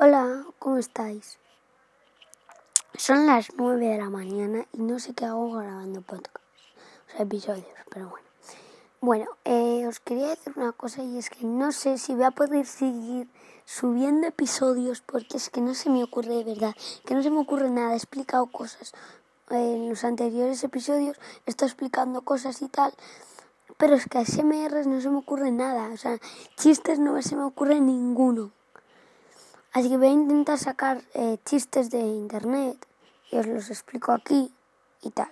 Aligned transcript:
Hola, 0.00 0.44
¿cómo 0.60 0.78
estáis? 0.78 1.40
Son 2.96 3.26
las 3.26 3.48
9 3.56 3.84
de 3.84 3.98
la 3.98 4.08
mañana 4.08 4.64
y 4.72 4.82
no 4.82 5.00
sé 5.00 5.12
qué 5.12 5.24
hago 5.24 5.50
grabando 5.50 6.02
podcast, 6.02 6.36
o 7.08 7.10
sea, 7.10 7.22
episodios, 7.22 7.66
pero 7.90 8.08
bueno. 8.08 8.28
Bueno, 9.00 9.26
eh, 9.44 9.88
os 9.88 9.98
quería 9.98 10.28
decir 10.28 10.52
una 10.54 10.70
cosa 10.70 11.02
y 11.02 11.18
es 11.18 11.30
que 11.30 11.44
no 11.44 11.72
sé 11.72 11.98
si 11.98 12.14
voy 12.14 12.22
a 12.22 12.30
poder 12.30 12.64
seguir 12.64 13.26
subiendo 13.64 14.28
episodios 14.28 15.00
porque 15.00 15.36
es 15.36 15.50
que 15.50 15.60
no 15.60 15.74
se 15.74 15.90
me 15.90 16.04
ocurre 16.04 16.36
de 16.36 16.44
verdad, 16.44 16.76
que 17.04 17.16
no 17.16 17.22
se 17.24 17.32
me 17.32 17.40
ocurre 17.40 17.68
nada, 17.68 17.94
he 17.94 17.96
explicado 17.96 18.46
cosas 18.46 18.92
en 19.50 19.88
los 19.88 20.04
anteriores 20.04 20.62
episodios, 20.62 21.18
he 21.44 21.50
estado 21.50 21.66
explicando 21.66 22.22
cosas 22.22 22.62
y 22.62 22.68
tal, 22.68 22.94
pero 23.78 23.96
es 23.96 24.06
que 24.06 24.18
a 24.18 24.24
SMR 24.24 24.86
no 24.86 25.00
se 25.00 25.10
me 25.10 25.18
ocurre 25.18 25.50
nada, 25.50 25.88
o 25.92 25.96
sea, 25.96 26.20
chistes 26.56 27.00
no 27.00 27.20
se 27.20 27.34
me 27.34 27.42
ocurre 27.42 27.80
ninguno. 27.80 28.52
Así 29.72 29.88
que 29.88 29.96
voy 29.96 30.08
a 30.08 30.12
intentar 30.12 30.58
sacar 30.58 31.02
eh, 31.14 31.38
chistes 31.44 31.90
de 31.90 32.00
internet 32.00 32.86
y 33.30 33.36
os 33.36 33.46
los 33.46 33.70
explico 33.70 34.12
aquí 34.12 34.52
y 35.02 35.10
tal. 35.10 35.28